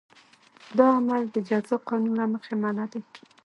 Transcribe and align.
دا 0.77 0.85
عمل 0.97 1.21
د 1.33 1.37
جزا 1.49 1.77
قانون 1.87 2.13
له 2.19 2.25
مخې 2.33 2.53
منع 2.61 2.85
دی. 2.91 3.01